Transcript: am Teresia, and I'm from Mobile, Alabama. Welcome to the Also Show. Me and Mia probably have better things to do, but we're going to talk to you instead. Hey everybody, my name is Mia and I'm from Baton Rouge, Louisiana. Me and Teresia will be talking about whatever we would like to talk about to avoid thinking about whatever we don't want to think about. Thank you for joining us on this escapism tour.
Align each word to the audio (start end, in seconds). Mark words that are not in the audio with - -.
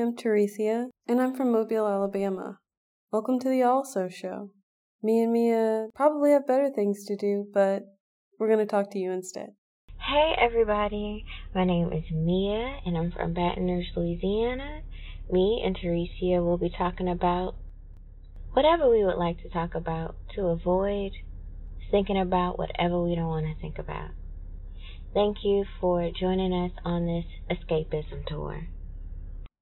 am 0.00 0.16
Teresia, 0.16 0.88
and 1.06 1.20
I'm 1.20 1.34
from 1.34 1.52
Mobile, 1.52 1.86
Alabama. 1.86 2.58
Welcome 3.12 3.38
to 3.40 3.50
the 3.50 3.62
Also 3.64 4.08
Show. 4.08 4.48
Me 5.02 5.22
and 5.22 5.30
Mia 5.30 5.88
probably 5.94 6.30
have 6.30 6.46
better 6.46 6.70
things 6.70 7.04
to 7.04 7.16
do, 7.16 7.46
but 7.52 7.82
we're 8.38 8.46
going 8.46 8.60
to 8.60 8.64
talk 8.66 8.90
to 8.92 8.98
you 8.98 9.12
instead. 9.12 9.48
Hey 9.98 10.32
everybody, 10.40 11.26
my 11.54 11.64
name 11.64 11.92
is 11.92 12.04
Mia 12.10 12.78
and 12.86 12.96
I'm 12.96 13.12
from 13.12 13.34
Baton 13.34 13.66
Rouge, 13.66 13.88
Louisiana. 13.94 14.80
Me 15.30 15.62
and 15.62 15.76
Teresia 15.76 16.42
will 16.42 16.56
be 16.56 16.70
talking 16.70 17.08
about 17.08 17.56
whatever 18.52 18.88
we 18.88 19.04
would 19.04 19.18
like 19.18 19.42
to 19.42 19.50
talk 19.50 19.74
about 19.74 20.16
to 20.34 20.46
avoid 20.46 21.12
thinking 21.90 22.18
about 22.18 22.58
whatever 22.58 23.02
we 23.02 23.14
don't 23.14 23.28
want 23.28 23.44
to 23.44 23.60
think 23.60 23.78
about. 23.78 24.12
Thank 25.12 25.44
you 25.44 25.66
for 25.78 26.10
joining 26.18 26.54
us 26.54 26.72
on 26.86 27.04
this 27.04 27.26
escapism 27.50 28.24
tour. 28.26 28.68